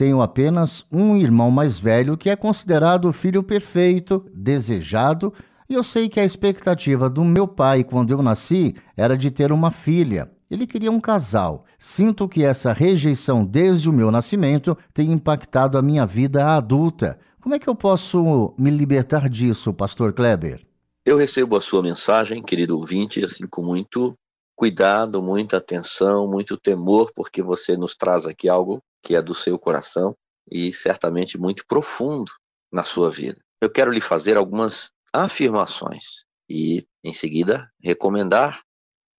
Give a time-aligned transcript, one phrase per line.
[0.00, 5.30] Tenho apenas um irmão mais velho que é considerado o filho perfeito, desejado,
[5.68, 9.52] e eu sei que a expectativa do meu pai quando eu nasci era de ter
[9.52, 10.30] uma filha.
[10.50, 11.66] Ele queria um casal.
[11.78, 17.18] Sinto que essa rejeição desde o meu nascimento tem impactado a minha vida adulta.
[17.38, 20.66] Como é que eu posso me libertar disso, pastor Kleber?
[21.04, 24.14] Eu recebo a sua mensagem, querido ouvinte, assim com muito
[24.56, 29.58] cuidado, muita atenção, muito temor, porque você nos traz aqui algo que é do seu
[29.58, 30.16] coração
[30.50, 32.30] e certamente muito profundo
[32.72, 33.40] na sua vida.
[33.60, 38.62] Eu quero lhe fazer algumas afirmações e, em seguida, recomendar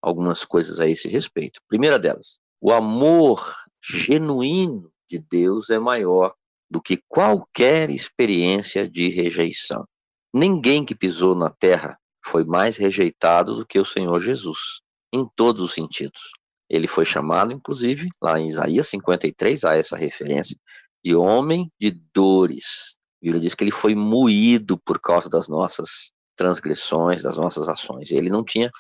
[0.02, 1.60] algumas coisas a esse respeito.
[1.68, 6.34] Primeira delas, o amor genuíno de Deus é maior
[6.70, 9.86] do que qualquer experiência de rejeição.
[10.34, 14.80] Ninguém que pisou na terra foi mais rejeitado do que o Senhor Jesus,
[15.14, 16.32] em todos os sentidos.
[16.72, 20.56] Ele foi chamado, inclusive, lá em Isaías 53, a essa referência,
[21.04, 22.96] de homem de dores.
[23.22, 28.10] A Bíblia diz que ele foi moído por causa das nossas transgressões, das nossas ações.
[28.10, 28.72] Ele não tinha,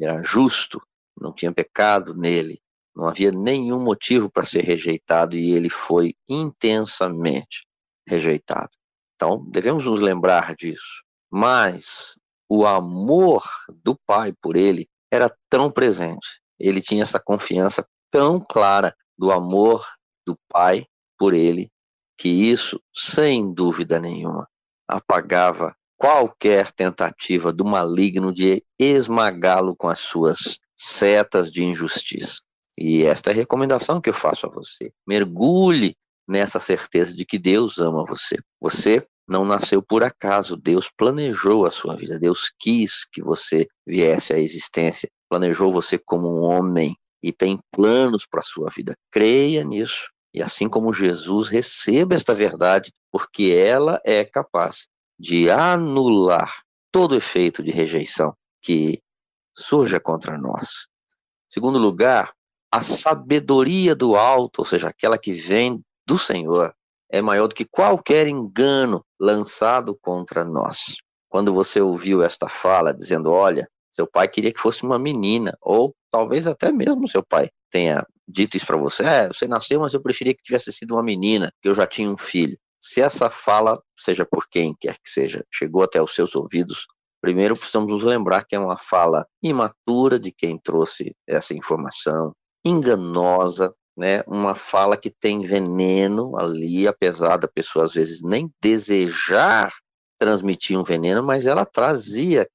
[0.00, 0.80] era justo,
[1.20, 2.60] não tinha pecado nele,
[2.94, 7.66] não havia nenhum motivo para ser rejeitado e ele foi intensamente
[8.06, 8.70] rejeitado.
[9.16, 11.02] Então, devemos nos lembrar disso.
[11.28, 12.16] Mas
[12.48, 13.42] o amor
[13.82, 19.84] do Pai por ele era tão presente ele tinha essa confiança tão clara do amor
[20.26, 20.84] do pai
[21.18, 21.70] por ele,
[22.18, 24.48] que isso, sem dúvida nenhuma,
[24.86, 32.40] apagava qualquer tentativa do maligno de esmagá-lo com as suas setas de injustiça.
[32.78, 34.92] E esta é a recomendação que eu faço a você.
[35.06, 35.94] Mergulhe
[36.28, 38.36] nessa certeza de que Deus ama você.
[38.60, 44.32] Você não nasceu por acaso, Deus planejou a sua vida, Deus quis que você viesse
[44.32, 48.94] à existência planejou você como um homem e tem planos para a sua vida.
[49.10, 50.10] Creia nisso.
[50.34, 54.88] E assim como Jesus, receba esta verdade, porque ela é capaz
[55.18, 56.52] de anular
[56.92, 59.00] todo efeito de rejeição que
[59.56, 60.86] surja contra nós.
[61.48, 62.30] Segundo lugar,
[62.70, 66.74] a sabedoria do alto, ou seja, aquela que vem do Senhor,
[67.10, 70.98] é maior do que qualquer engano lançado contra nós.
[71.30, 75.94] Quando você ouviu esta fala dizendo, olha, seu pai queria que fosse uma menina, ou
[76.10, 79.02] talvez até mesmo seu pai tenha dito isso para você.
[79.04, 82.10] É, você nasceu, mas eu preferia que tivesse sido uma menina, que eu já tinha
[82.10, 82.56] um filho.
[82.80, 86.86] Se essa fala, seja por quem quer que seja, chegou até os seus ouvidos,
[87.20, 92.32] primeiro precisamos nos lembrar que é uma fala imatura de quem trouxe essa informação,
[92.64, 94.22] enganosa, né?
[94.26, 99.72] Uma fala que tem veneno ali, apesar da pessoa às vezes nem desejar
[100.18, 102.48] transmitir um veneno, mas ela trazia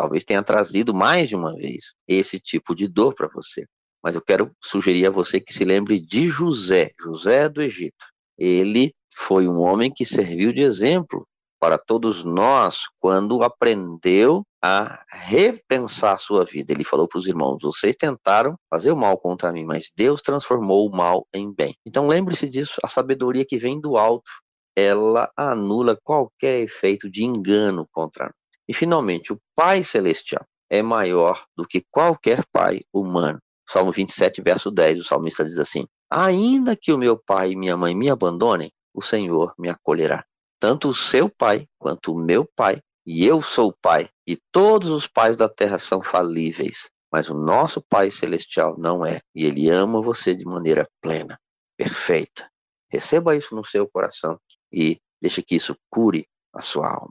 [0.00, 3.66] talvez tenha trazido mais de uma vez esse tipo de dor para você.
[4.02, 8.06] Mas eu quero sugerir a você que se lembre de José, José do Egito.
[8.38, 11.26] Ele foi um homem que serviu de exemplo
[11.60, 16.72] para todos nós quando aprendeu a repensar a sua vida.
[16.72, 20.88] Ele falou para os irmãos: vocês tentaram fazer o mal contra mim, mas Deus transformou
[20.88, 21.74] o mal em bem.
[21.84, 24.30] Então lembre-se disso, a sabedoria que vem do alto,
[24.74, 28.39] ela anula qualquer efeito de engano contra nós.
[28.70, 33.40] E, finalmente, o Pai Celestial é maior do que qualquer pai humano.
[33.68, 37.76] Salmo 27, verso 10, o salmista diz assim: Ainda que o meu pai e minha
[37.76, 40.24] mãe me abandonem, o Senhor me acolherá.
[40.60, 45.08] Tanto o seu pai quanto o meu pai, e eu sou pai, e todos os
[45.08, 50.00] pais da terra são falíveis, mas o nosso Pai Celestial não é, e ele ama
[50.00, 51.36] você de maneira plena,
[51.76, 52.48] perfeita.
[52.88, 54.38] Receba isso no seu coração
[54.72, 56.24] e deixe que isso cure
[56.54, 57.10] a sua alma.